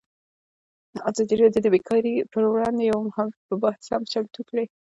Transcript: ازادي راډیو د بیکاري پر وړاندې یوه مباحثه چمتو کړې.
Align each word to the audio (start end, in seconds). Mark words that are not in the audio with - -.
ازادي 1.09 1.35
راډیو 1.41 1.63
د 1.63 1.67
بیکاري 1.75 2.13
پر 2.31 2.43
وړاندې 2.51 2.83
یوه 2.89 3.01
مباحثه 3.51 3.95
چمتو 4.11 4.41
کړې. 4.49 4.65